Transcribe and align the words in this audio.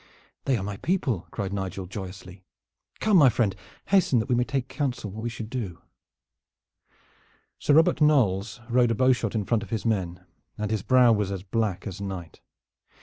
"They 0.45 0.57
are 0.57 0.63
my 0.63 0.77
people," 0.77 1.27
cried 1.29 1.53
Nigel 1.53 1.85
joyously. 1.85 2.43
"Come, 2.99 3.17
my 3.17 3.29
friend, 3.29 3.55
hasten, 3.89 4.17
that 4.17 4.27
we 4.29 4.33
may 4.33 4.43
take 4.43 4.67
counsel 4.67 5.11
what 5.11 5.21
we 5.21 5.29
shall 5.29 5.45
do." 5.45 5.79
Sir 7.59 7.75
Robert 7.75 8.01
Knolles 8.01 8.61
rode 8.67 8.89
a 8.89 8.95
bowshot 8.95 9.35
in 9.35 9.45
front 9.45 9.61
of 9.61 9.69
his 9.69 9.85
men, 9.85 10.25
and 10.57 10.71
his 10.71 10.81
brow 10.81 11.11
was 11.11 11.31
as 11.31 11.43
black 11.43 11.85
as 11.85 12.01
night. 12.01 12.41